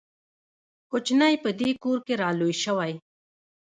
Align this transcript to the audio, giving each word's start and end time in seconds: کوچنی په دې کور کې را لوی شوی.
کوچنی 0.89 1.33
په 1.43 1.49
دې 1.59 1.69
کور 1.83 1.97
کې 2.05 2.13
را 2.21 2.29
لوی 2.39 2.55
شوی. 2.63 2.93